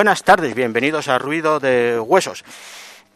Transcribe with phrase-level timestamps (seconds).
[0.00, 2.42] buenas tardes, bienvenidos a Ruido de Huesos.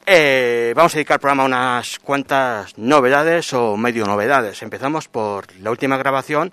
[0.05, 4.63] Eh, vamos a dedicar el programa a unas cuantas novedades o medio novedades.
[4.63, 6.53] Empezamos por la última grabación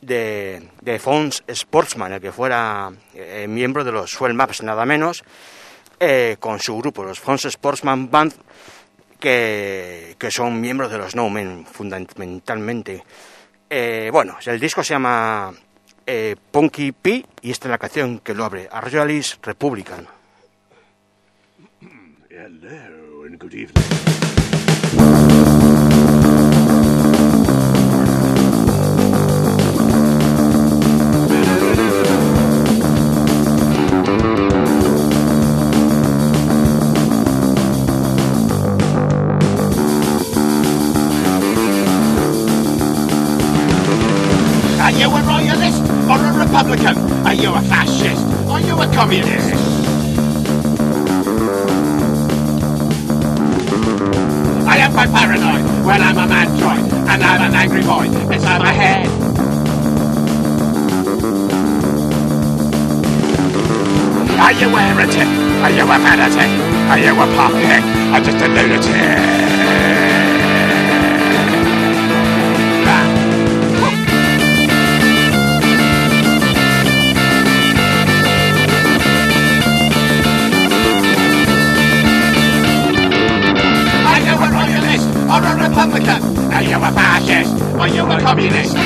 [0.00, 5.24] de, de Fons Sportsman, el que fuera eh, miembro de los Swell Maps, nada menos,
[5.98, 8.34] eh, con su grupo, los Fons Sportsman Band,
[9.18, 13.02] que, son miembros de los No Men, fundamentalmente.
[14.12, 15.52] Bueno, el disco se llama
[16.08, 20.08] eh, Punky P y esta es la canción que lo abre, Arroyalis Republican.
[22.30, 23.84] Hello and good evening.
[45.38, 46.96] Royalist or a republican?
[47.26, 48.24] Are you a fascist?
[48.48, 49.54] Are you a communist?
[54.66, 55.64] I am quite paranoid.
[55.86, 59.06] Well, I'm a mantroid, and I'm an angry boy inside my head.
[64.38, 65.28] Are you a heretic?
[65.62, 66.50] Are you a fanatic?
[66.90, 67.82] Are you a puppet?
[68.14, 69.47] I'm just a lunatic.
[87.78, 87.80] Fascist?
[87.80, 88.76] Are you a communist?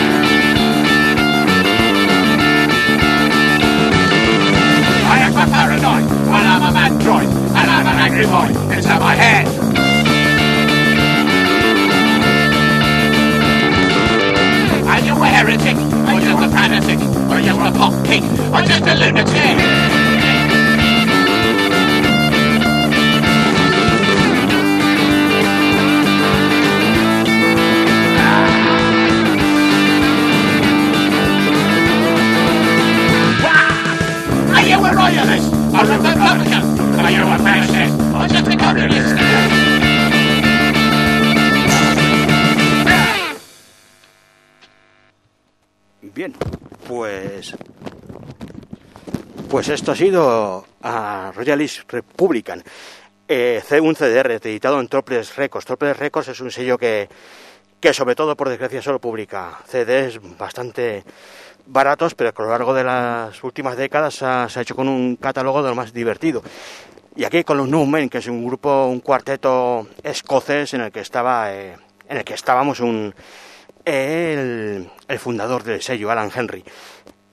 [5.04, 9.14] I am a paranoid, and I'm a mandroid, and I'm an angry boy inside my
[9.14, 9.46] head.
[14.88, 18.22] Are you a heretic, or just a fanatic, or you a pop pig,
[18.52, 20.01] or just a lunatic?
[49.62, 52.64] Pues esto ha sido a Royalist Republican.
[53.28, 55.64] Eh, un CDR editado en Toples Records.
[55.64, 57.08] Toples Records es un sello que,
[57.78, 61.04] que, sobre todo, por desgracia, solo publica CDs bastante
[61.64, 65.14] baratos, pero que a lo largo de las últimas décadas se ha hecho con un
[65.14, 66.42] catálogo de lo más divertido.
[67.14, 70.90] Y aquí con los New Men, que es un grupo, un cuarteto escocés en el
[70.90, 71.76] que estaba, eh,
[72.08, 73.14] en el que estábamos un,
[73.84, 76.64] el, el fundador del sello, Alan Henry.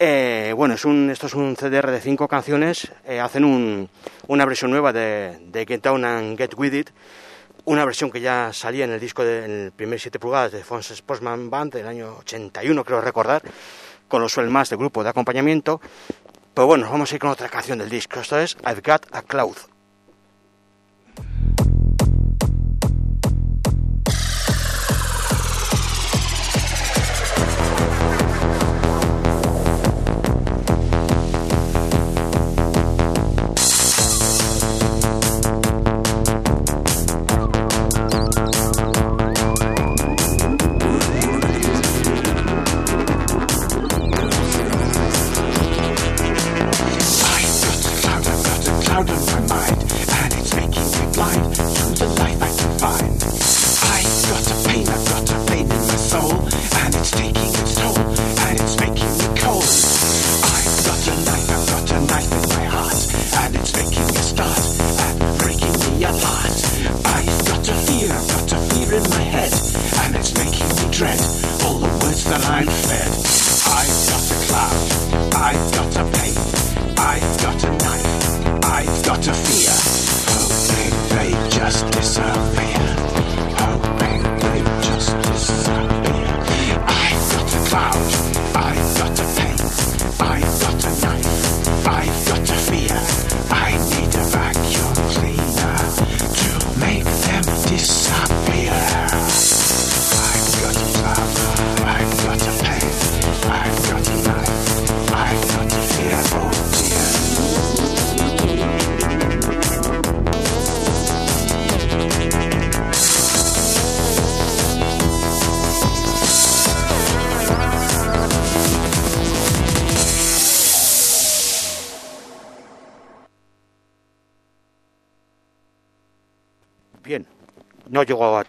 [0.01, 2.89] Eh, bueno, es un, esto es un CDR de cinco canciones.
[3.05, 3.89] eh, hacen un,
[4.27, 6.89] una versión nueva de, de Get Down and Get With It.
[7.65, 11.49] Una versión que ya salía en el disco del primer 7 pulgadas de Fons Sportsman
[11.49, 13.43] Band del año 81, creo recordar,
[14.07, 15.81] con los Swell más de grupo de acompañamiento.
[16.53, 18.21] Pero bueno, vamos a ir con otra canción del disco.
[18.21, 19.57] Esto es I've Got a Cloud.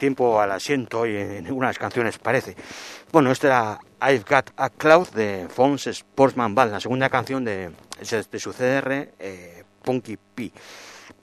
[0.01, 2.57] Tiempo al asiento y en las canciones parece.
[3.13, 3.81] Bueno, esta era
[4.13, 7.71] I've Got a Cloud de Fons Sportsman Band, la segunda canción de,
[8.01, 10.51] de su CDR, eh, Punky P.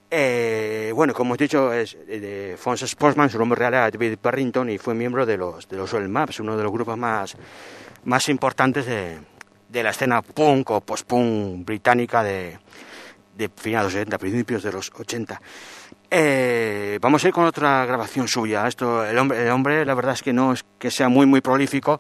[0.09, 4.19] Eh, bueno, como he dicho, es eh, de Fons Sportsman, su nombre real era David
[4.21, 7.35] Barrington y fue miembro de los, de los Soul Maps, uno de los grupos más,
[8.05, 9.17] más importantes de,
[9.67, 12.57] de la escena punk o post-punk británica de,
[13.35, 15.41] de finales de los 70, principios de los 80.
[16.09, 18.67] Eh, vamos a ir con otra grabación suya.
[18.67, 21.41] Esto, el hombre, el hombre, la verdad es que no es que sea muy, muy
[21.41, 21.99] prolífico,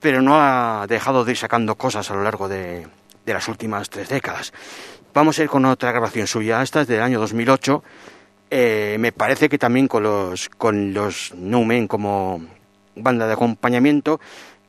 [0.00, 2.86] pero no ha dejado de ir sacando cosas a lo largo de,
[3.24, 4.52] de las últimas tres décadas.
[5.14, 6.62] Vamos a ir con otra grabación suya.
[6.62, 7.82] Esta es del año 2008.
[8.50, 12.40] Eh, me parece que también con los, con los No Men como
[12.96, 14.20] banda de acompañamiento.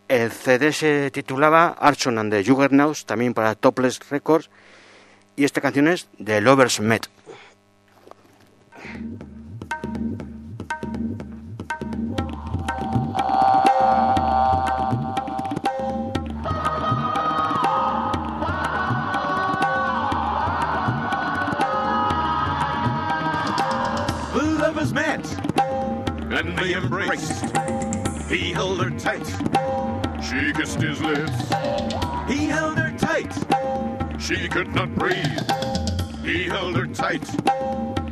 [0.08, 4.50] El CD se titulaba Archon and the Juggernauts, también para Topless Records.
[5.36, 7.08] Y esta canción es The Lovers Met.
[28.30, 29.26] He held her tight.
[30.24, 31.50] She kissed his lips.
[32.28, 33.34] He held her tight.
[34.22, 35.50] She could not breathe.
[36.24, 37.28] He held her tight,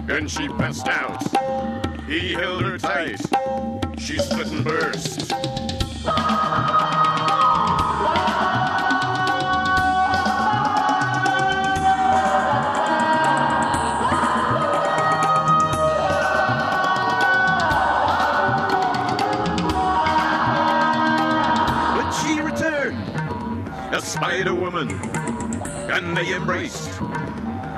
[0.10, 1.22] and she passed out.
[2.08, 3.22] He held her tight.
[4.00, 5.32] She split and burst.
[26.18, 27.00] They embraced.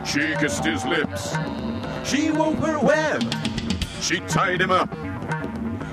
[0.06, 1.36] She kissed his lips.
[2.06, 3.22] She wove her web.
[4.00, 4.90] She tied him up.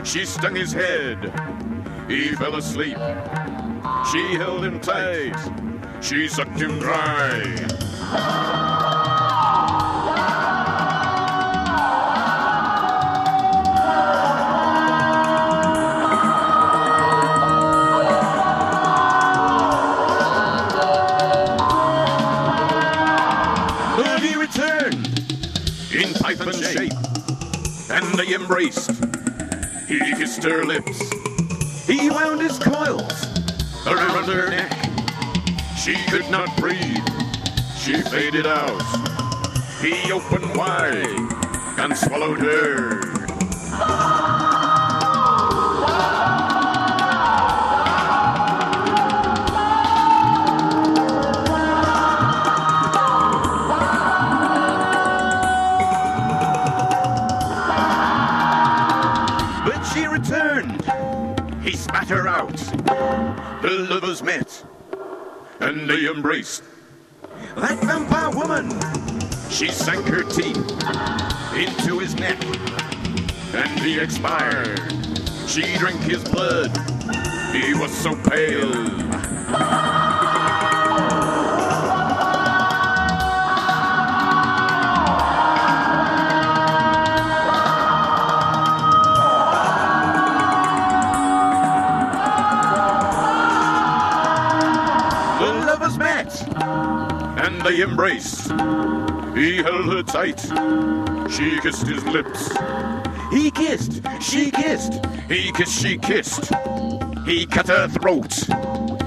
[0.04, 1.32] She stung his head.
[2.08, 2.98] He fell asleep.
[4.12, 5.36] She held him tight.
[6.00, 8.75] She sucked him dry.
[28.46, 28.92] Embraced.
[29.88, 31.00] He kissed her lips.
[31.84, 33.26] He wound his coils
[33.86, 34.72] around her neck.
[35.76, 37.04] She could not breathe.
[37.76, 38.80] She faded out.
[39.80, 41.18] He opened wide
[41.78, 43.15] and swallowed her.
[64.16, 64.64] Lovers met,
[65.60, 66.62] and they embraced.
[67.56, 68.70] That vampire woman,
[69.50, 70.56] she sank her teeth
[71.54, 72.42] into his neck,
[73.54, 74.80] and he expired.
[75.46, 76.76] She drank his blood.
[77.52, 79.95] He was so pale.
[97.76, 98.50] They embraced.
[99.34, 100.40] He held her tight.
[101.30, 102.50] She kissed his lips.
[103.30, 104.00] He kissed.
[104.20, 105.04] She kissed.
[105.28, 105.80] He kissed.
[105.80, 106.52] She kissed.
[107.26, 108.32] He cut her throat.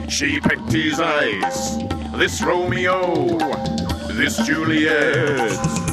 [0.09, 1.77] She pecked his eyes.
[2.15, 3.37] This Romeo,
[4.13, 5.88] this Juliet.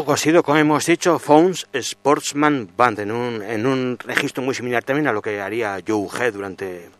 [0.00, 4.52] Esto ha sido, como hemos dicho, Phones Sportsman Band, en un, en un registro muy
[4.52, 6.90] similar también a lo que haría Joe Head durante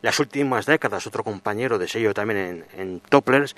[0.00, 2.38] las últimas décadas, otro compañero de sello también
[2.74, 3.54] en, en Topplers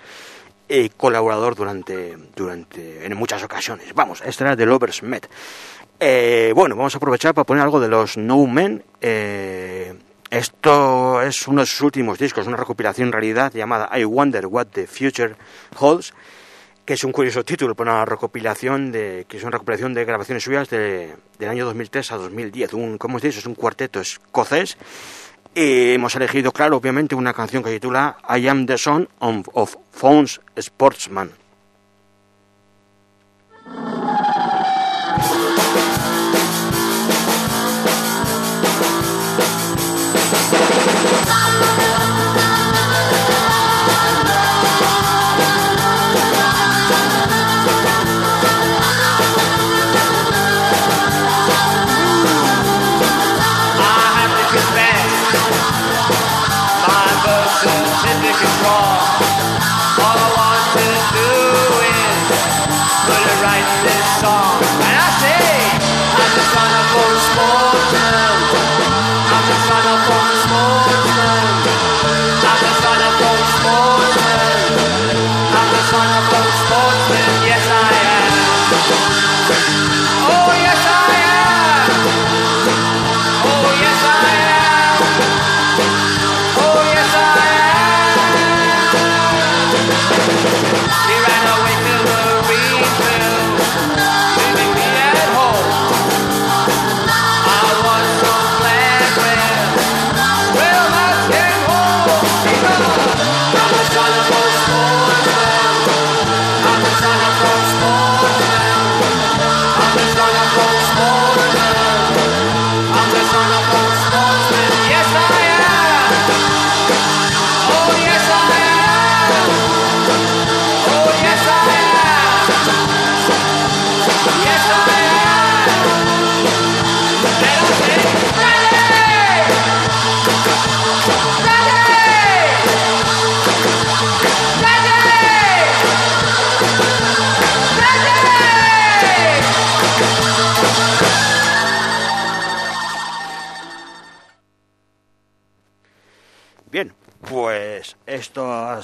[0.68, 3.94] y colaborador durante, durante, en muchas ocasiones.
[3.94, 5.30] Vamos, esta era de Lovers Met.
[6.00, 8.82] Eh, bueno, vamos a aprovechar para poner algo de los No Men.
[9.00, 9.94] Eh,
[10.30, 14.66] esto es uno de sus últimos discos, una recopilación en realidad llamada I Wonder What
[14.73, 15.37] the Future
[15.78, 16.12] Holds
[16.90, 20.68] que es un curioso título una recopilación de que es una recopilación de grabaciones suyas
[20.70, 22.75] de, del año 2003 a 2010.
[22.75, 24.76] Un, como os dicho, es un cuarteto escocés.
[25.54, 29.76] Y hemos elegido, claro, obviamente, una canción que titula I Am the Son of, of
[29.92, 31.30] Phones Sportsman.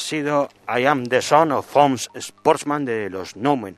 [0.07, 3.77] Sido I Am the Son of Holmes Sportsman de los Nomen,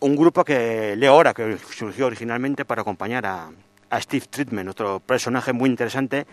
[0.00, 3.50] un grupo que leo ahora que surgió originalmente para acompañar a,
[3.88, 6.26] a Steve Treatment, otro personaje muy interesante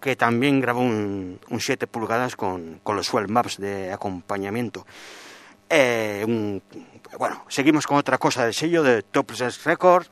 [0.00, 4.86] que también grabó un, un 7 pulgadas con, con los Swell Maps de acompañamiento.
[5.68, 6.60] Eh,
[7.18, 10.10] bueno, seguimos con otra cosa del sello de Topless Records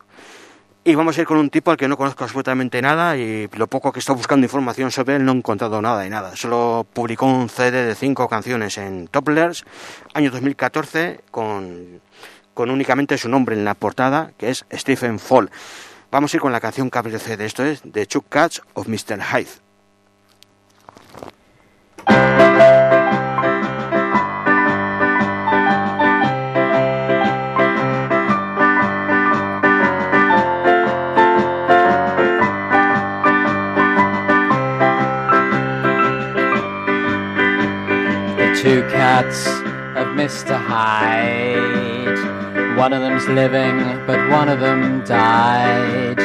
[0.86, 3.66] y vamos a ir con un tipo al que no conozco absolutamente nada y lo
[3.66, 6.36] poco que estoy buscando información sobre él no he encontrado nada de nada.
[6.36, 9.64] Solo publicó un CD de cinco canciones en Toplers,
[10.14, 12.00] año 2014, con,
[12.54, 15.50] con únicamente su nombre en la portada, que es Stephen Fall.
[16.12, 17.16] Vamos a ir con la canción que abre.
[17.16, 19.20] Esto es The Chuck Cats of Mr.
[19.20, 19.50] Hyde.
[39.16, 39.46] Cats
[39.96, 40.54] of Mr.
[40.60, 42.18] Hyde.
[42.76, 46.20] One of them's living, but one of them died.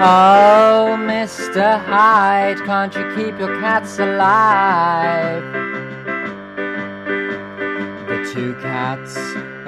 [0.00, 1.78] Oh, Mr.
[1.84, 5.42] Hyde, can't you keep your cats alive?
[8.08, 9.14] The two cats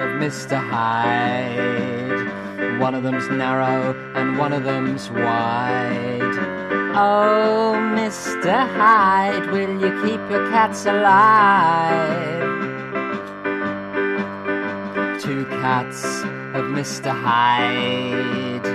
[0.01, 0.57] of Mr.
[0.57, 2.27] Hyde.
[2.79, 6.24] One of them's narrow and one of them's wide.
[6.97, 8.55] Oh, Mr.
[8.77, 12.39] Hyde, will you keep your cats alive?
[15.19, 16.05] Two cats
[16.55, 17.11] of Mr.
[17.11, 18.65] Hyde.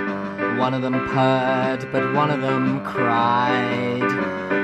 [0.59, 4.03] One of them purred, but one of them cried.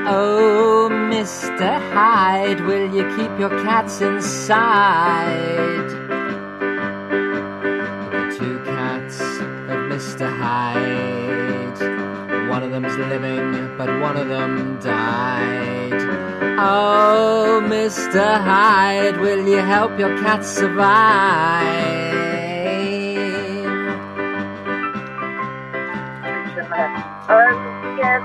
[0.07, 1.79] Oh, Mr.
[1.93, 5.89] Hyde, will you keep your cats inside?
[8.11, 10.29] The two cats of Mr.
[10.37, 11.06] Hyde.
[12.79, 15.99] Them's living, but one of them died.
[16.59, 18.39] Oh, Mr.
[18.39, 21.65] Hyde, will you help your cat survive?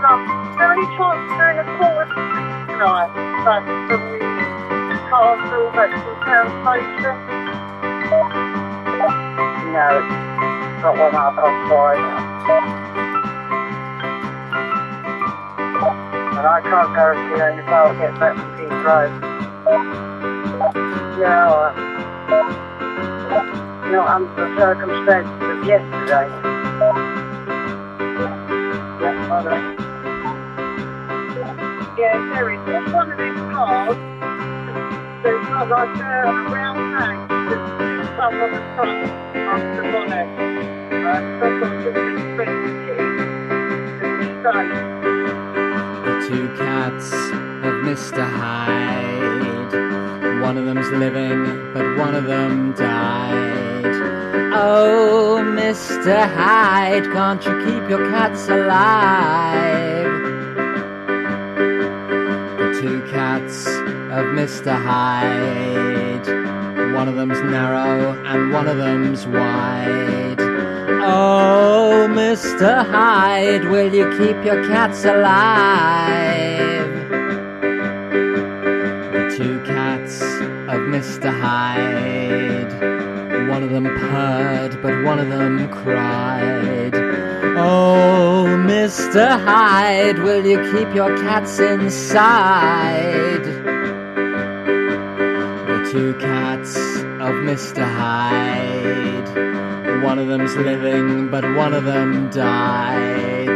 [0.02, 0.12] No,
[0.58, 2.12] very but castle.
[2.76, 3.08] No,
[10.82, 12.81] not one I've
[16.42, 19.14] And I can't guarantee that if I'll get back to Peace Road.
[21.22, 21.70] No, uh,
[23.94, 26.26] not under the circumstances of yesterday.
[29.30, 29.62] Hold on.
[31.96, 33.94] Yeah, there is just one of these cars.
[35.22, 37.22] There's not like a round tank.
[38.18, 39.14] some of the trust
[39.46, 40.26] of the money.
[41.06, 42.82] Uh, some of the expensive
[44.42, 44.66] Stay.
[44.82, 45.01] The
[46.28, 48.22] two cats of Mr.
[48.24, 49.72] Hyde.
[50.40, 53.86] One of them's living, but one of them died.
[54.54, 56.32] Oh, Mr.
[56.32, 60.04] Hyde, can't you keep your cats alive?
[62.58, 64.80] The two cats of Mr.
[64.80, 66.26] Hyde.
[66.94, 70.21] One of them's narrow and one of them's wide.
[71.14, 72.86] Oh, Mr.
[72.86, 76.88] Hyde, will you keep your cats alive?
[79.12, 81.30] The two cats of Mr.
[81.30, 82.72] Hyde.
[83.50, 86.94] One of them purred, but one of them cried.
[87.58, 89.38] Oh, Mr.
[89.44, 93.44] Hyde, will you keep your cats inside?
[95.68, 96.74] The two cats
[97.26, 97.84] of Mr.
[97.84, 99.01] Hyde.
[100.02, 103.48] One of them's living, but one of them died.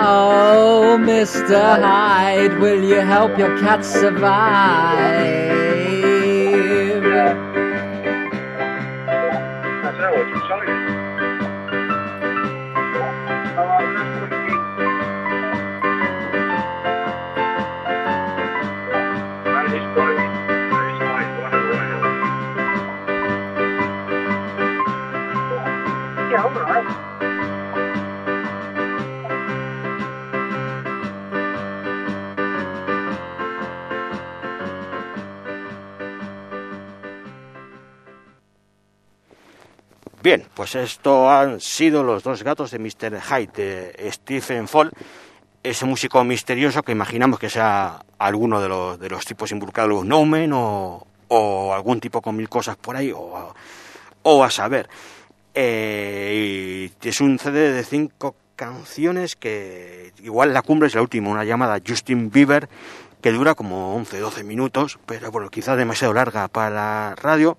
[0.00, 1.80] Oh, Mr.
[1.80, 5.43] Hyde, will you help your cat survive?
[40.64, 43.20] Pues esto han sido los dos gatos de Mr.
[43.20, 44.92] Hyde, de Stephen Fall,
[45.62, 50.24] ese músico misterioso que imaginamos que sea alguno de los, de los tipos involucrados, No
[50.24, 53.54] Man o, o algún tipo con mil cosas por ahí, o,
[54.22, 54.88] o a saber.
[55.52, 61.28] Eh, y es un CD de cinco canciones que igual la cumbre es la última,
[61.28, 62.70] una llamada Justin Bieber,
[63.20, 67.58] que dura como 11-12 minutos, pero bueno, quizás demasiado larga para la radio.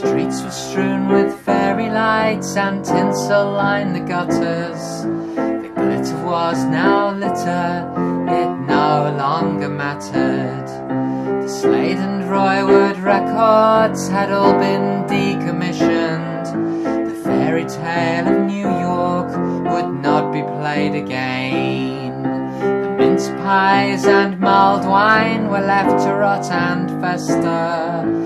[0.00, 5.02] Streets were strewn with fairy lights and tinsel lined the gutters.
[5.02, 7.84] The glitter was now litter,
[8.26, 10.66] it no longer mattered.
[11.42, 16.46] The Slade and Roywood records had all been decommissioned.
[17.10, 19.28] The fairy tale of New York
[19.70, 22.22] would not be played again.
[22.22, 28.19] The mince pies and mulled wine were left to rot and fester.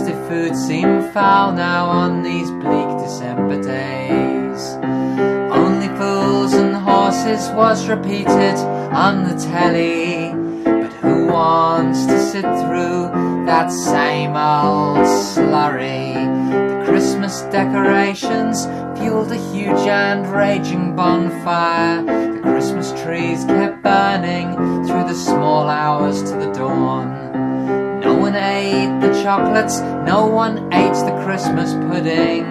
[0.00, 4.62] The food seemed foul now on these bleak December days.
[5.52, 10.32] Only fools and horses was repeated on the telly.
[10.64, 16.14] But who wants to sit through that same old slurry?
[16.50, 18.64] The Christmas decorations
[18.98, 22.02] fueled a huge and raging bonfire.
[22.02, 24.54] The Christmas trees kept burning
[24.86, 27.41] through the small hours to the dawn.
[28.32, 32.44] No one ate the chocolates, no one ate the Christmas pudding.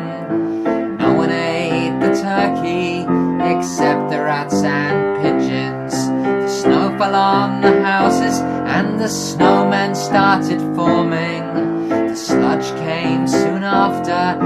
[0.98, 3.00] No one ate the turkey
[3.52, 5.94] except the rats and pigeons.
[6.08, 11.90] The snow fell on the houses and the snowmen started forming.
[11.90, 14.38] The sludge came soon after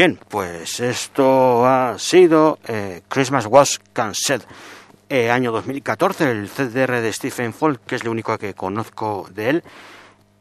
[0.00, 4.44] Bien, pues esto ha sido eh, Christmas Was Cancelled,
[5.10, 9.50] eh, año 2014, el CDR de Stephen Fall, que es lo único que conozco de
[9.50, 9.64] él.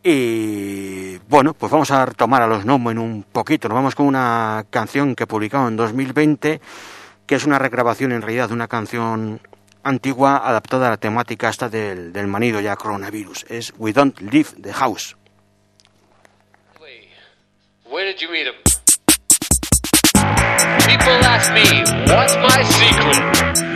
[0.01, 3.67] Y bueno, pues vamos a retomar a los Nomo en un poquito.
[3.67, 6.61] Nos vamos con una canción que publicado en 2020,
[7.25, 9.41] que es una regrabación en realidad de una canción
[9.83, 13.45] antigua adaptada a la temática esta del, manido ya coronavirus.
[13.49, 15.17] Es We Don't Leave the House.
[17.91, 18.68] Where did you?
[20.87, 21.67] People ask me,
[22.13, 23.23] what's my secret?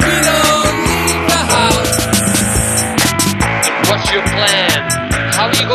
[0.04, 1.96] We don't leave the house.
[3.68, 4.78] And what's your plan?
[5.34, 5.68] How do you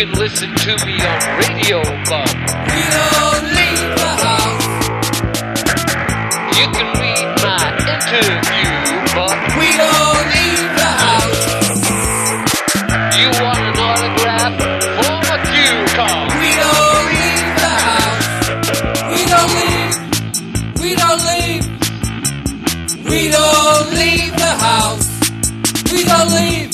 [0.00, 2.28] can listen to me on radio, but
[2.72, 4.66] We don't leave the house.
[6.56, 8.70] you can read my interview,
[9.16, 11.42] but We don't leave the house.
[13.20, 14.54] you want an autograph?
[14.96, 16.24] Form a cue call.
[16.40, 18.26] We don't leave the house.
[19.12, 19.94] We don't leave.
[20.82, 21.64] We don't leave.
[23.04, 25.06] We don't leave the house.
[25.92, 26.69] We don't leave.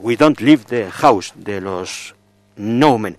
[0.00, 2.14] We Don't Leave the House de los
[2.56, 3.16] No Men.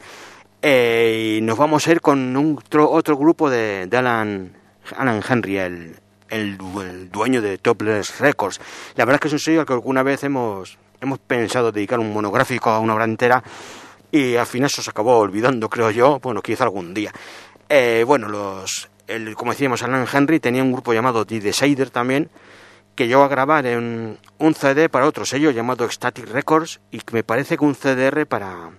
[0.62, 4.54] Eh, y nos vamos a ir con un otro, otro grupo de, de Alan,
[4.98, 5.96] Alan Henry, el,
[6.30, 8.60] el, du- el dueño de Topless Records.
[8.96, 12.00] La verdad es que es un sello al que alguna vez hemos, hemos pensado dedicar
[12.00, 13.44] un monográfico a una obra entera
[14.12, 16.20] y al final se os acabó olvidando, creo yo.
[16.20, 17.12] Bueno, quizá algún día.
[17.70, 22.30] Eh, bueno, los, el, como decíamos, Alan Henry tenía un grupo llamado The Decider también,
[22.98, 27.14] que llegó a grabar en un CD para otro sello llamado Ecstatic Records y que
[27.14, 28.72] me parece que un CDR para,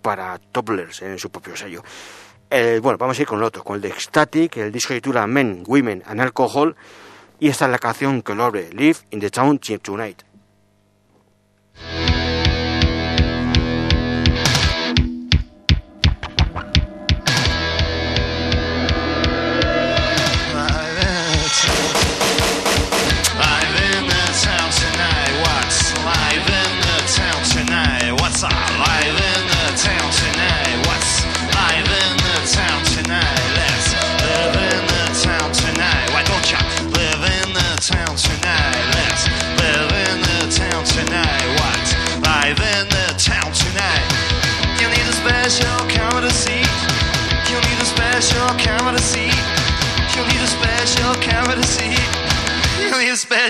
[0.00, 1.82] para Toplers en su propio sello.
[2.48, 5.64] Bueno, vamos a ir con el otro, con el de Ecstatic, el disco titula Men,
[5.66, 6.76] Women and Alcohol
[7.40, 10.22] y esta es la canción que lo abre, Live in the Town Tonight.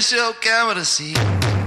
[0.05, 1.64] Special camera seat.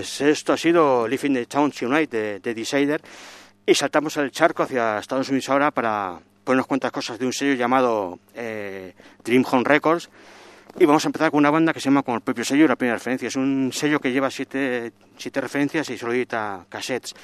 [0.00, 3.02] Pues esto ha sido Live in the Town Tonight de, de Decider
[3.66, 7.52] y saltamos el charco hacia Estados Unidos ahora para ponernos cuantas cosas de un sello
[7.52, 10.08] llamado eh, Dream Home Records
[10.78, 12.76] Y vamos a empezar con una banda que se llama como el propio sello, la
[12.76, 13.28] primera referencia.
[13.28, 17.14] Es un sello que lleva siete, siete referencias y solo edita cassettes.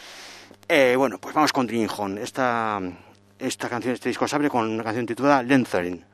[0.69, 2.21] Eh, bueno, pues vamos con Dream Home.
[2.21, 2.79] Esta,
[3.39, 6.05] esta canción, este disco se abre con una canción titulada Lenthering.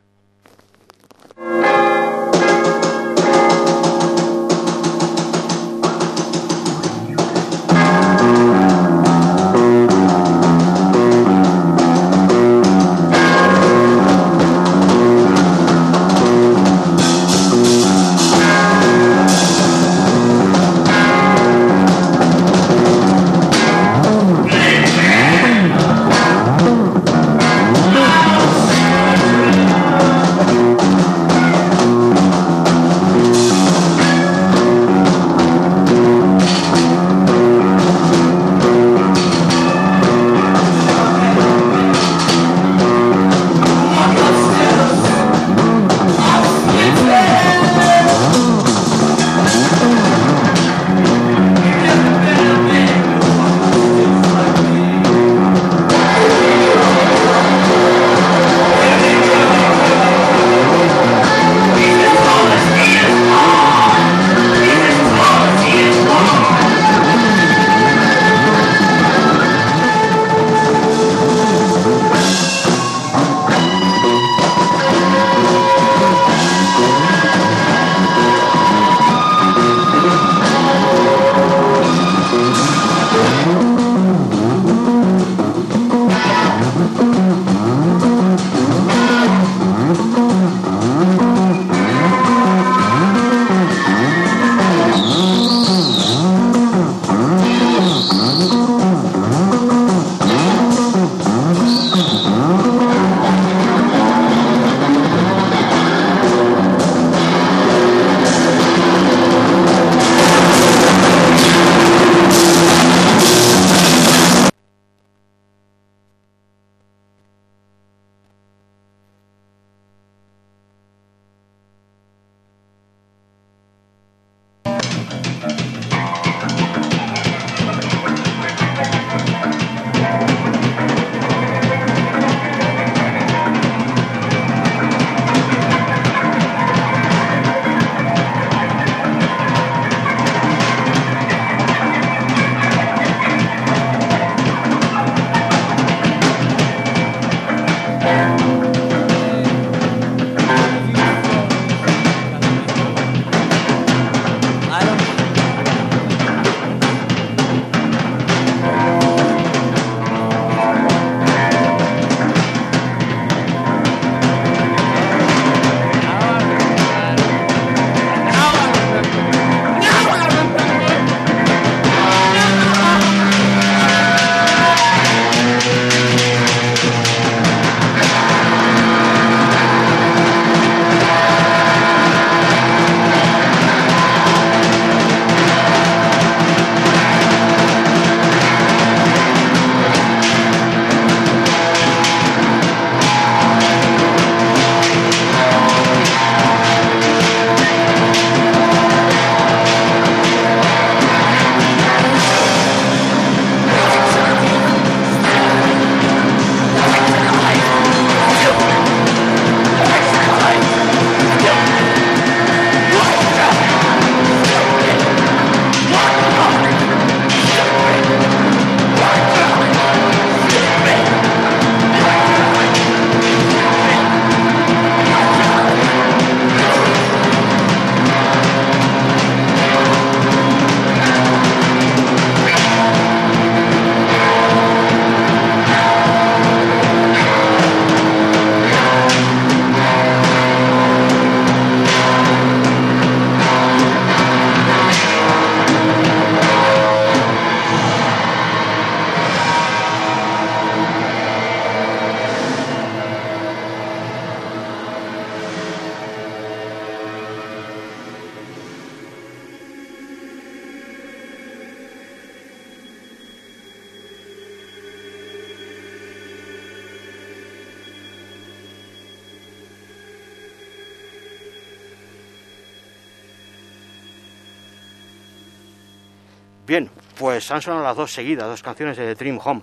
[277.42, 279.62] Pues han sonado las dos seguidas, dos canciones de Dream Home.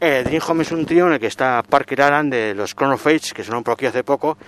[0.00, 3.34] Eh, Dream Home es un trío en el que está Parker Aran de los Chronophage,
[3.34, 4.38] que sonaron por aquí hace poco.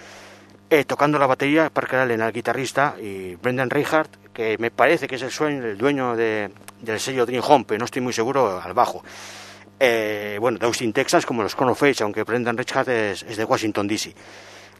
[0.71, 5.17] eh, tocando la batería Parker Allen al guitarrista y Brendan Reinhardt, que me parece que
[5.17, 8.59] es el, sueño, el dueño de- del sello Dream Home, pero no estoy muy seguro,
[8.59, 9.05] al bajo.
[9.79, 13.45] Eh, bueno, de Austin, Texas, como los Chrono Face, aunque Brendan Reinhardt es, es de
[13.45, 14.15] Washington, D.C.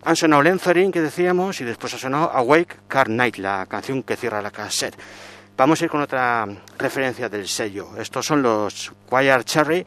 [0.05, 4.17] Han sonado Lenzarin, que decíamos, y después ha sonado Awake Car Night, la canción que
[4.17, 4.97] cierra la cassette.
[5.57, 6.47] Vamos a ir con otra
[6.79, 7.97] referencia del sello.
[7.99, 9.87] Estos son los Choir Cherry.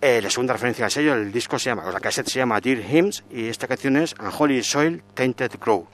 [0.00, 2.60] Eh, la segunda referencia al sello, el disco se llama, o la cassette se llama
[2.60, 5.88] Dear Hymns y esta canción es Unholy Soil Tainted Grow.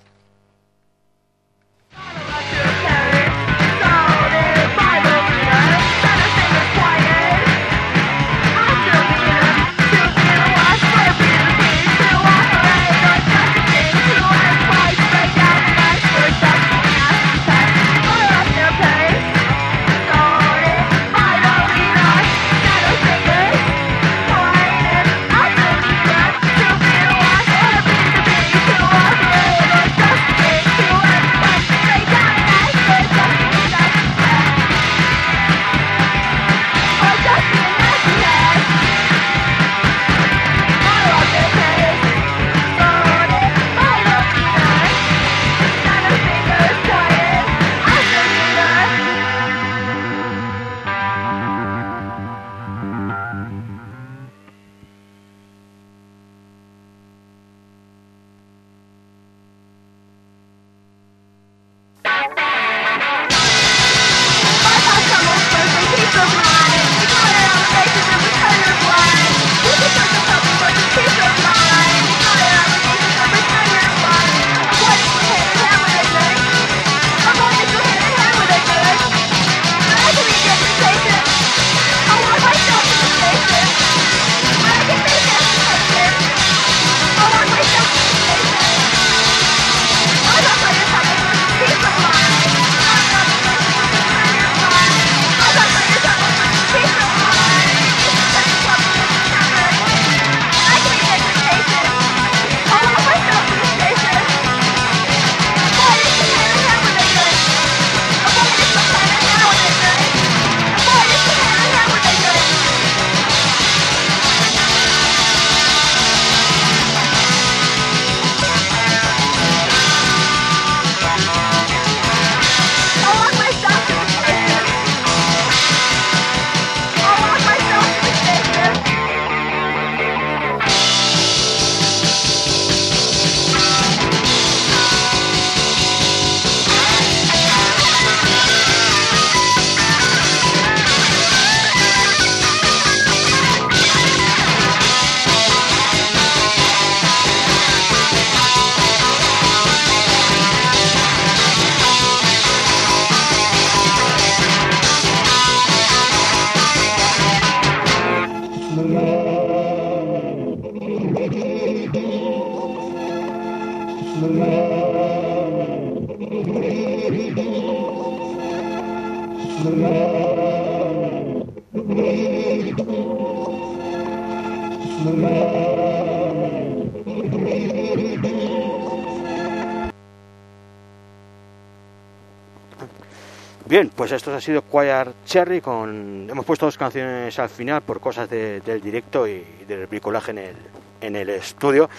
[184.40, 188.80] Ha sido Choir Cherry con hemos puesto dos canciones al final por cosas de- del
[188.80, 190.56] directo y del bricolaje en el,
[191.02, 191.90] en el estudio.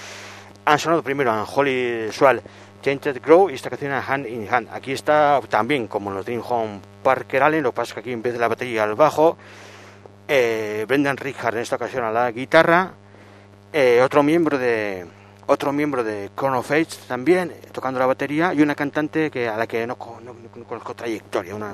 [0.65, 2.41] Han sonado primero a Holly Swall,
[2.81, 4.69] Tainted Grow y esta canción a Hand in Hand.
[4.71, 7.99] Aquí está también como en los Dream Home Parker Allen, lo que pasa es que
[7.99, 9.37] aquí en vez de la batería al bajo,
[10.27, 12.91] eh, Brendan Richard en esta ocasión a la guitarra,
[13.71, 15.05] eh, otro miembro de
[15.47, 19.57] otro miembro de Chrono Face también eh, tocando la batería y una cantante que a
[19.57, 21.73] la que no, co- no- no conozco trayectoria, una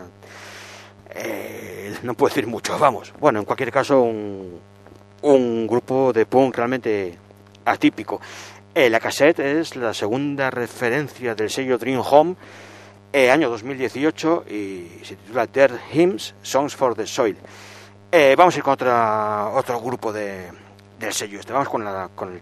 [1.18, 3.14] eh, no puedo decir mucho, vamos.
[3.20, 7.18] Bueno, en cualquier caso un, grupo de punk realmente
[7.66, 8.22] atípico.
[8.74, 12.36] Eh, la cassette es la segunda referencia del sello Dream Home,
[13.12, 17.38] eh, año 2018, y se titula Dead Hymns, Songs for the Soil.
[18.12, 20.50] Eh, vamos a ir con otra, otro grupo de,
[21.00, 21.52] del sello este.
[21.52, 22.40] Vamos con, la, con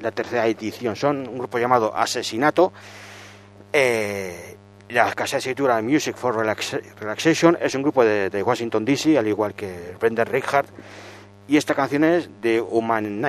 [0.00, 0.96] la tercera edición.
[0.96, 2.72] Son un grupo llamado Asesinato.
[3.72, 4.57] Eh,
[4.90, 7.56] la cassette se titula Music for Relax- Relaxation.
[7.60, 10.66] Es un grupo de, de Washington DC, al igual que Brendan Richard.
[11.46, 13.20] Y esta canción es de Human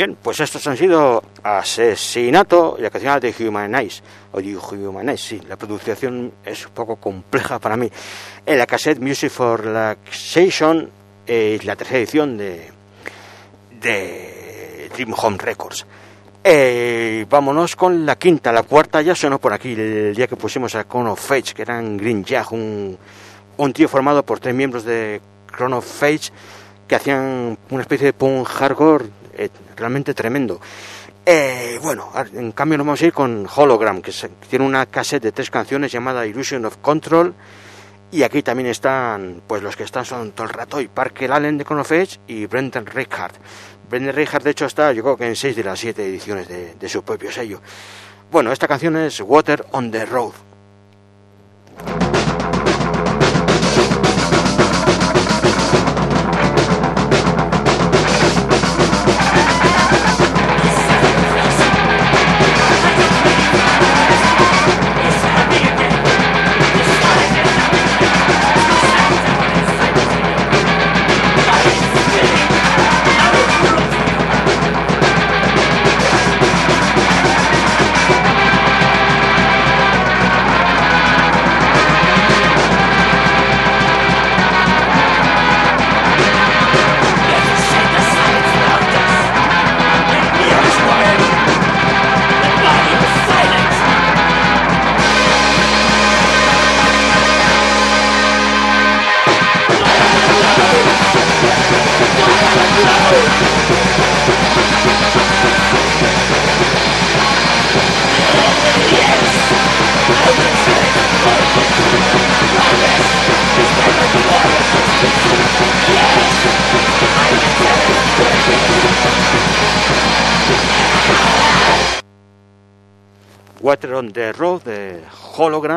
[0.00, 5.42] Bien, pues estos han sido Asesinato y la canción de Humanize, o de Humanize, sí,
[5.46, 7.90] la producción es un poco compleja para mí.
[8.46, 10.88] En la cassette Music for Relaxation
[11.26, 12.72] es la tercera edición de,
[13.78, 15.84] Dream Home Records.
[16.44, 20.74] Eh, vámonos con la quinta, la cuarta ya sonó por aquí el día que pusimos
[20.76, 22.96] a Chrono Fage, que eran Green Jag, un,
[23.58, 25.20] un trío formado por tres miembros de
[25.54, 26.30] Chrono Fage
[26.88, 29.04] que hacían una especie de punk hardcore
[29.40, 29.48] eh,
[29.80, 30.60] realmente tremendo.
[31.26, 34.12] Eh, bueno, en cambio nos vamos a ir con Hologram, que,
[34.48, 37.34] tiene una cassette de tres canciones llamada Illusion of Control.
[38.12, 41.64] Y aquí también están, pues los que están son todo el rato, Parker Allen de
[41.64, 43.32] Chrono Fage y Brendan Richard.
[43.88, 46.88] Brendan Richard, de hecho, está, yo creo que en seis de las siete ediciones de
[46.88, 47.60] su propio sello.
[48.30, 50.32] Bueno, esta canción es Water on the Road.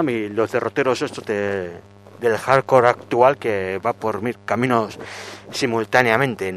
[0.02, 1.72] Y los derroteros estos de,
[2.20, 4.98] del hardcore actual que va por mil caminos
[5.52, 6.50] simultáneamente.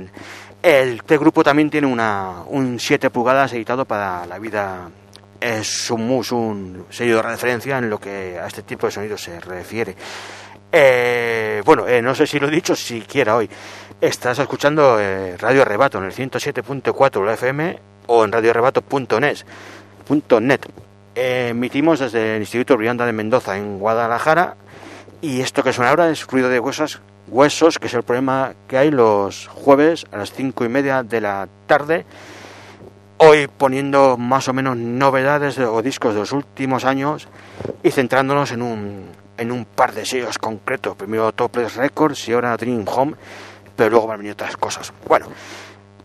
[0.62, 4.89] El, este grupo también tiene una, un 7 pulgadas editado para la vida.
[5.39, 9.22] Es un, mus, un sello de referencia en lo que a este tipo de sonidos
[9.22, 9.95] se refiere.
[10.72, 13.49] Eh, bueno, eh, no sé si lo he dicho siquiera hoy.
[14.01, 19.39] Estás escuchando eh, Radio Arrebato en el 107.4 la FM o en radioarrebato.net.
[21.16, 24.56] emitimos desde el Instituto Brianda de Mendoza en Guadalajara
[25.22, 28.76] y esto que suena ahora es ruido de huesos, huesos, que es el problema que
[28.76, 32.04] hay los jueves a las cinco y media de la tarde.
[33.18, 37.28] Hoy poniendo más o menos novedades de- o discos de los últimos años
[37.82, 39.06] y centrándonos en un,
[39.38, 40.96] en un par de sellos concretos.
[40.96, 43.14] Primero Topless Records y ahora Dream Home,
[43.74, 44.92] pero luego van a venir otras cosas.
[45.08, 45.28] Bueno,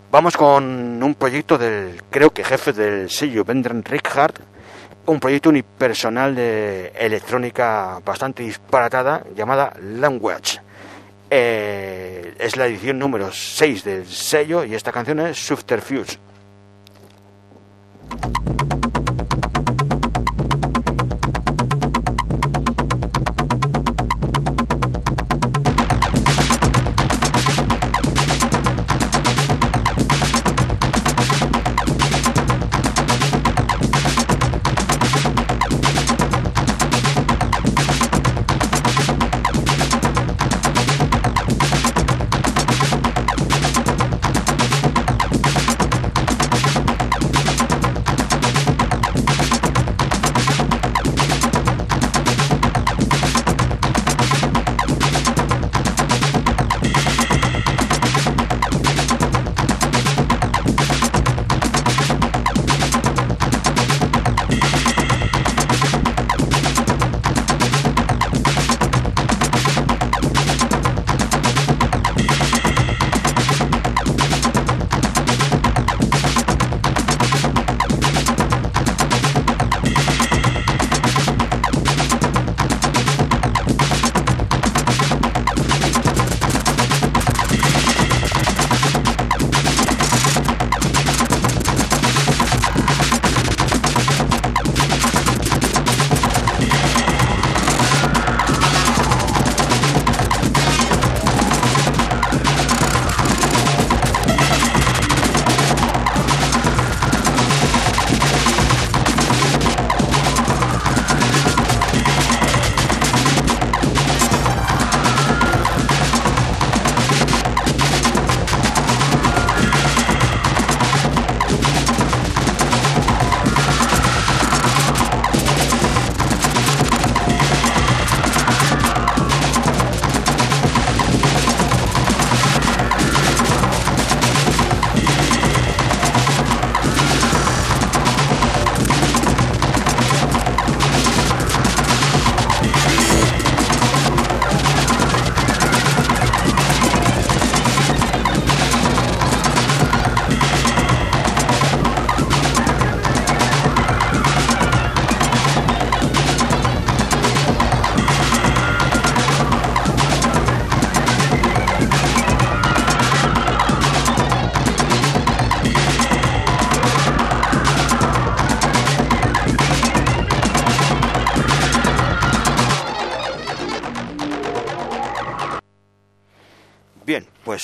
[0.10, 4.36] vamos con un proyecto del, creo que jefe del sello, Brendan Richard,
[5.06, 10.60] un proyecto unipersonal de electrónica bastante disparatada llamada Language.
[11.30, 16.20] Eh, es la edición número 6 del sello y esta canción es Subterfuge.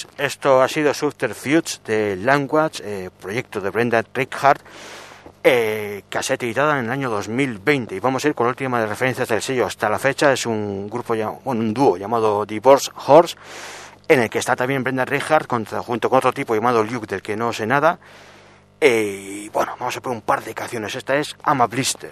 [0.05, 4.61] Pues esto ha sido Subterfuge de Language, eh, proyecto de Brenda Rickhart,
[5.43, 7.95] eh, cassette editada en el año 2020.
[7.95, 10.31] Y vamos a ir con la última de referencias del sello hasta la fecha.
[10.33, 13.35] Es un grupo, bueno, un dúo llamado Divorce Horse,
[14.07, 17.21] en el que está también Brenda Rickhart contra- junto con otro tipo llamado Luke, del
[17.21, 17.97] que no sé nada.
[18.79, 20.93] Eh, Y bueno, vamos a poner un par de canciones.
[20.95, 22.11] Esta es I'm a Blister.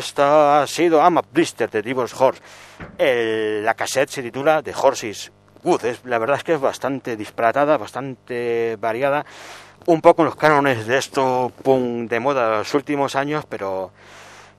[0.00, 2.42] Esta ha sido I'm a Blister de Divorce Horse.
[2.98, 5.30] El- la cassette se titula The Horses
[5.62, 5.84] Good.
[5.84, 9.24] Es, la verdad es que es bastante disparatada, bastante variada.
[9.86, 13.92] Un poco en los cánones de esto punk de moda de los últimos años, pero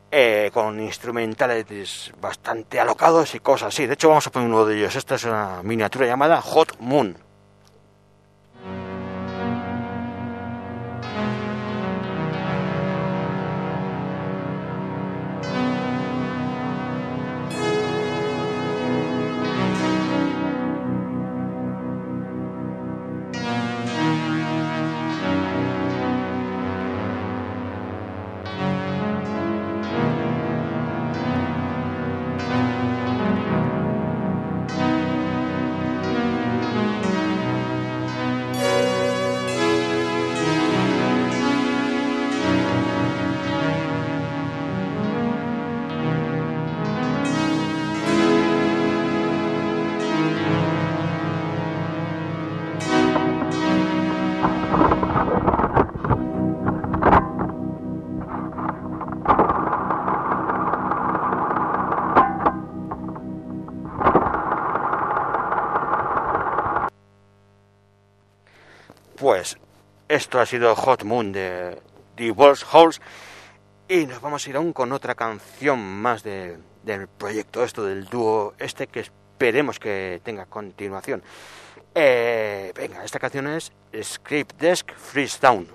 [0.09, 3.85] eh, con instrumentales bastante alocados y cosas así.
[3.85, 4.95] De hecho, vamos a poner uno de ellos.
[4.95, 7.17] Esta es una miniatura llamada Hot Moon.
[69.31, 69.57] Pues
[70.09, 71.81] esto ha sido Hot Moon de
[72.17, 72.99] Divorce Halls
[73.87, 78.03] y nos vamos a ir aún con otra canción más de- del proyecto, esto del
[78.07, 81.23] dúo este que esperemos que tenga continuación.
[81.95, 83.71] Eh, venga, esta canción es
[84.03, 85.65] Script Desk Freeze Down.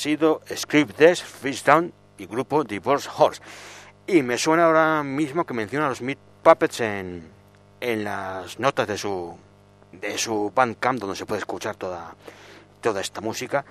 [0.00, 3.42] Sido Script Desk, Fish Down y grupo Divorce Horse.
[4.06, 7.30] Y me suena ahora mismo que menciona a los Meat Puppets en,
[7.80, 9.36] en las notas de su,
[9.92, 12.14] de su Bandcamp, donde se puede escuchar toda,
[12.80, 13.64] toda esta música.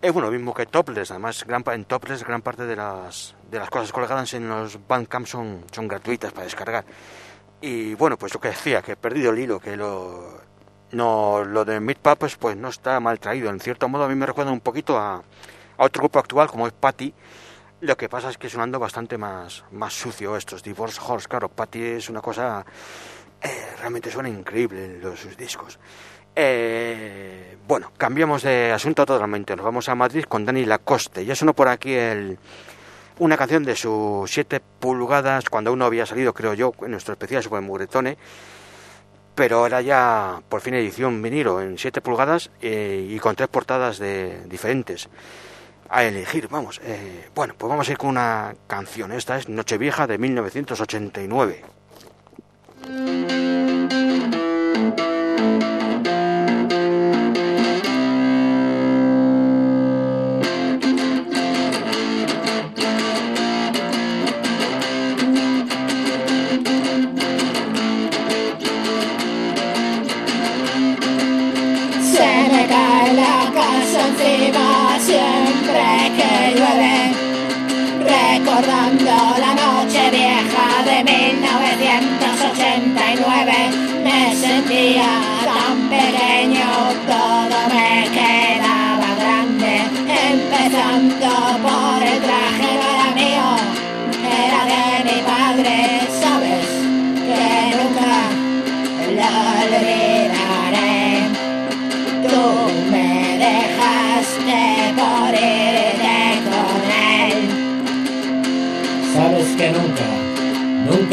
[0.00, 3.68] Es bueno, mismo que Topless, además gran, en Topless gran parte de las, de las
[3.68, 6.84] cosas colgadas en los Bandcamp son, son gratuitas para descargar.
[7.60, 10.42] Y bueno, pues lo que decía, que he perdido el hilo, que lo,
[10.92, 13.50] no, lo de Meat Puppets pues no está mal traído.
[13.50, 15.22] En cierto modo a mí me recuerda un poquito a,
[15.76, 17.12] a otro grupo actual como es Patty.
[17.80, 21.28] Lo que pasa es que sonando bastante más, más sucio estos Divorce Horse.
[21.28, 22.64] Claro, Patty es una cosa...
[23.42, 25.78] eh, realmente suena increíble los, sus discos.
[26.34, 29.54] Eh, bueno, cambiamos de asunto totalmente.
[29.56, 31.24] Nos vamos a Madrid con Dani Lacoste.
[31.24, 32.38] Ya sonó por aquí el,
[33.18, 37.42] una canción de sus 7 pulgadas cuando uno había salido, creo yo, en nuestro especial
[37.42, 38.16] sobre Mugretone
[39.36, 43.98] pero era ya por fin edición vinilo en 7 pulgadas eh, y con tres portadas
[43.98, 45.08] de diferentes
[45.88, 46.80] a elegir, vamos.
[46.84, 49.12] eh, bueno, pues vamos a ir con una canción.
[49.12, 51.64] Esta es Nochevieja de 1989.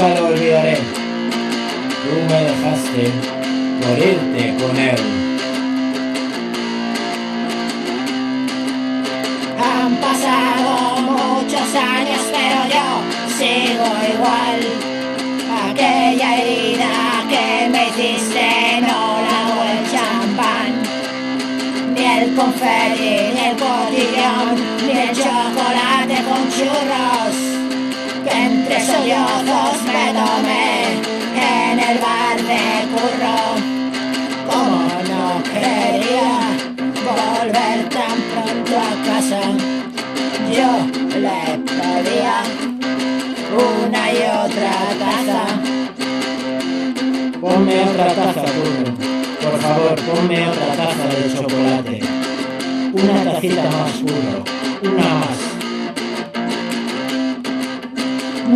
[0.03, 0.77] Nunca lo olvidaré.
[2.03, 3.11] Tú me dejaste
[3.81, 5.01] por irte con él.
[9.59, 12.87] Han pasado muchos años, pero yo
[13.37, 14.59] sigo igual.
[15.69, 20.71] Aquella herida que me hiciste no lavo el champán.
[21.95, 27.62] Ni el confeti, ni el cotillón, ni el chocolate con churros.
[28.45, 30.65] Entre sollozos me tomé
[31.35, 33.39] en el bar de curro.
[34.49, 34.77] Como
[35.11, 36.33] no quería
[37.07, 39.41] volver tan pronto a casa,
[40.57, 40.71] yo
[41.19, 41.41] le
[41.77, 42.37] pedía
[43.53, 45.43] una y otra taza.
[47.39, 48.93] Ponme otra taza, Curro.
[49.41, 51.99] Por favor, ponme otra taza de chocolate.
[52.93, 54.43] Una tacita más, Curro.
[54.91, 55.52] Una más.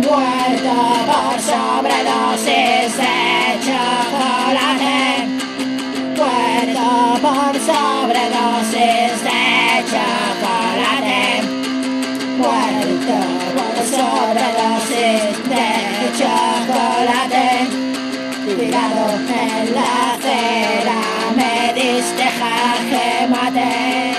[0.08, 3.16] Muerto por sobredosis de
[3.66, 5.00] chocolate.
[6.16, 6.88] Muerto
[7.20, 11.22] por sobredosis de chocolate.
[12.38, 13.18] Muerto
[13.54, 15.68] por sobredosis de
[16.18, 17.48] chocolate.
[18.46, 21.00] Tirado en la acera
[21.36, 24.17] me diste jaque mate.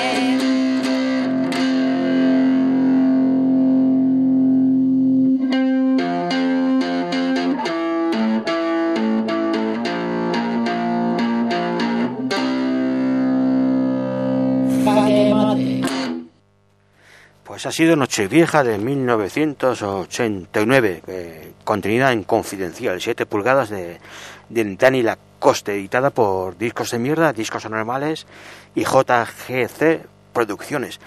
[17.60, 24.00] Pues ha sido Nochevieja de 1989, eh, contenida en Confidencial, 7 pulgadas de,
[24.48, 28.28] de Dani Lacoste, editada por Discos de Mierda, Discos Anormales
[28.76, 31.02] y JGC Producciones.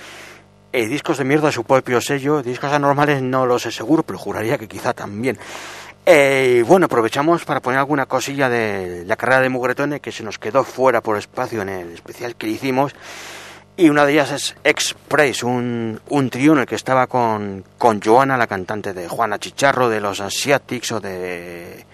[0.74, 4.58] Eh, discos de Mierda, su propio sello, Discos Anormales no lo sé seguro, pero juraría
[4.58, 5.38] que quizá también.
[6.04, 10.38] Eh, bueno, aprovechamos para poner alguna cosilla de la carrera de Mugretone que se nos
[10.38, 12.94] quedó fuera por espacio en el especial que le hicimos.
[13.76, 18.02] Y una de ellas es Express, un, un trío en el que estaba con, con
[18.02, 21.86] Joana, la cantante de Juana Chicharro, de los Asiatics o de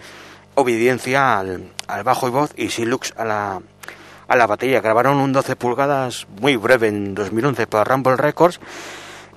[0.56, 3.60] Obediencia al, al bajo y voz, y Silux a la,
[4.26, 4.80] a la batería.
[4.80, 8.58] Grabaron un 12 pulgadas muy breve en 2011 para Rumble Records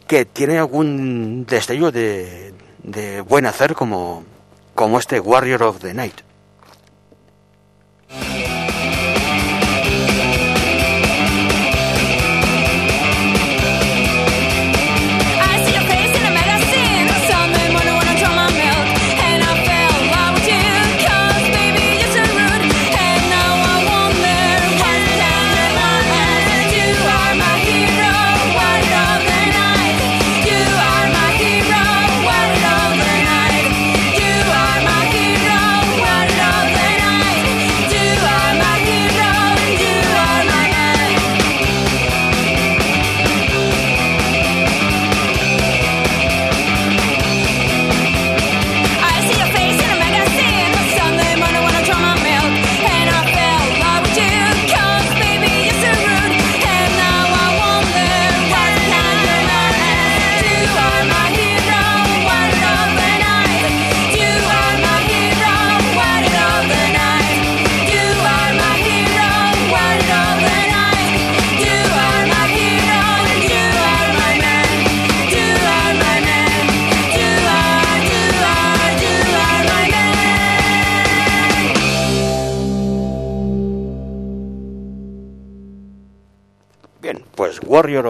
[0.07, 4.23] que tiene algún destello de, de buen hacer como,
[4.73, 6.21] como este Warrior of the Night.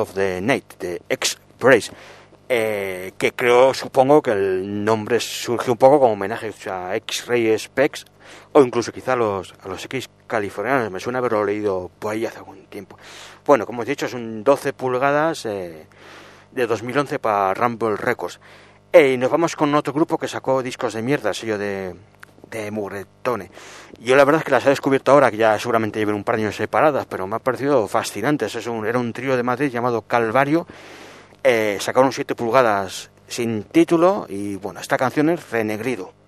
[0.02, 1.91] Of the Night de X-Brace,
[2.49, 8.06] eh, que creo, supongo que el nombre surge un poco como homenaje a X-Ray Specs
[8.52, 10.91] o incluso quizá a los, a los X californianos.
[10.91, 12.97] Me suena haberlo leído por ahí hace algún tiempo.
[13.45, 15.88] Bueno, como he dicho, es un 12 pulgadas eh,
[16.52, 18.39] de 2011 para Rumble Records.
[18.91, 21.95] Eh, y nos vamos con otro grupo que sacó discos de mierda, sello de,
[22.52, 23.49] de Mugretone.
[23.99, 26.36] Yo la verdad es que las he descubierto ahora, que ya seguramente lleven un par
[26.36, 28.54] de años separadas, pero me ha parecido fascinantes.
[28.54, 30.68] Es un, era un trío de Madrid llamado Calvario.
[31.43, 36.20] Eh, sacaron 7 pulgadas sin título y bueno, esta canción es Renegrido.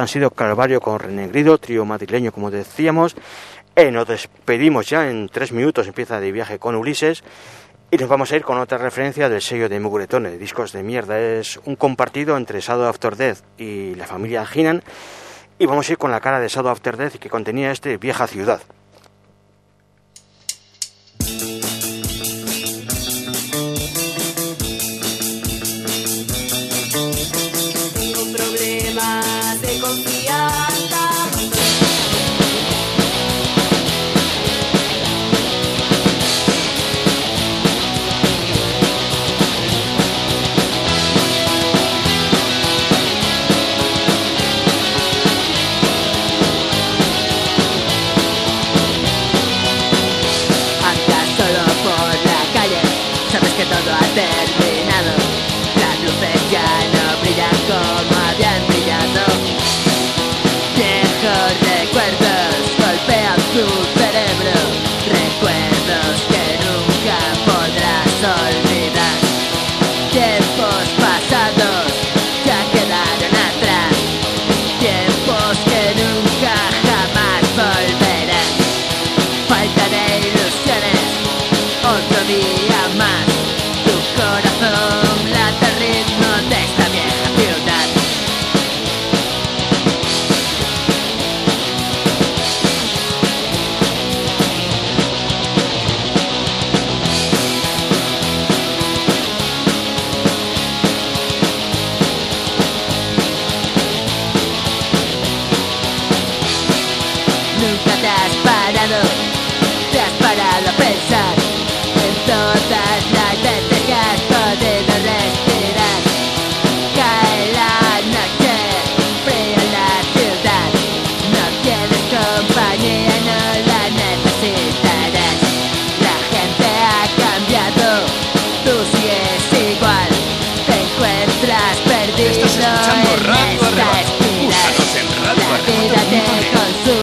[0.00, 3.14] Han sido Calvario con Renegrido, trío madrileño como decíamos.
[3.76, 7.22] Eh, nos despedimos ya en tres minutos, empieza de viaje con Ulises.
[7.90, 11.18] Y nos vamos a ir con otra referencia del sello de Mugretone, Discos de Mierda.
[11.18, 14.82] Es un compartido entre Shadow After Death y la familia Hinan.
[15.58, 18.26] Y vamos a ir con la cara de Shadow After Death que contenía este Vieja
[18.26, 18.60] Ciudad.